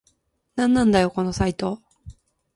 [0.55, 1.79] なんなんだよこのサイト